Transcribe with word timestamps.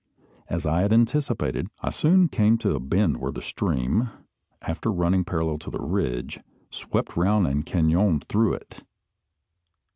As 0.49 0.65
I 0.65 0.81
had 0.81 0.91
anticipated, 0.91 1.67
I 1.83 1.91
soon 1.91 2.27
came 2.27 2.57
to 2.57 2.73
a 2.73 2.79
bend 2.79 3.17
where 3.17 3.31
the 3.31 3.39
stream, 3.39 4.09
after 4.63 4.91
running 4.91 5.23
parallel 5.23 5.59
to 5.59 5.69
the 5.69 5.77
ridge, 5.79 6.39
swept 6.71 7.15
round 7.15 7.45
and 7.45 7.63
canoned 7.63 8.25
through 8.27 8.53
it. 8.53 8.83